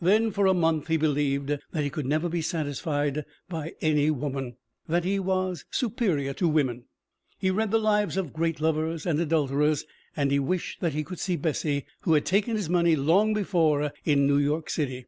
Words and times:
Then 0.00 0.30
for 0.30 0.46
a 0.46 0.54
month 0.54 0.86
he 0.86 0.96
believed 0.96 1.48
that 1.72 1.82
he 1.84 1.90
could 1.90 2.06
never 2.06 2.30
be 2.30 2.40
satisfied 2.40 3.26
by 3.50 3.74
any 3.82 4.10
woman, 4.10 4.56
that 4.88 5.04
he 5.04 5.18
was 5.18 5.66
superior 5.70 6.32
to 6.32 6.48
women. 6.48 6.84
He 7.38 7.50
read 7.50 7.70
the 7.70 7.78
lives 7.78 8.16
of 8.16 8.32
great 8.32 8.62
lovers 8.62 9.04
and 9.04 9.20
adulterers 9.20 9.84
and 10.16 10.30
he 10.30 10.38
wished 10.38 10.80
that 10.80 10.94
he 10.94 11.04
could 11.04 11.20
see 11.20 11.36
Bessie, 11.36 11.84
who 12.04 12.14
had 12.14 12.24
taken 12.24 12.56
his 12.56 12.70
money 12.70 12.96
long 12.96 13.34
before 13.34 13.92
in 14.06 14.26
New 14.26 14.38
York 14.38 14.70
City. 14.70 15.04